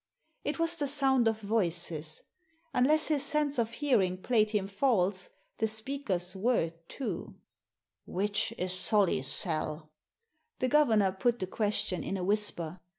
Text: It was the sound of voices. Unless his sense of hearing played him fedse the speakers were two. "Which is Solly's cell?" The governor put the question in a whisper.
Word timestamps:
It 0.43 0.57
was 0.57 0.77
the 0.77 0.87
sound 0.87 1.27
of 1.27 1.41
voices. 1.41 2.23
Unless 2.73 3.09
his 3.09 3.21
sense 3.21 3.59
of 3.59 3.69
hearing 3.69 4.17
played 4.19 4.49
him 4.49 4.67
fedse 4.67 5.29
the 5.59 5.67
speakers 5.67 6.35
were 6.35 6.71
two. 6.87 7.35
"Which 8.07 8.51
is 8.57 8.73
Solly's 8.73 9.27
cell?" 9.27 9.91
The 10.57 10.69
governor 10.69 11.11
put 11.11 11.37
the 11.37 11.45
question 11.45 12.03
in 12.03 12.17
a 12.17 12.23
whisper. 12.23 12.79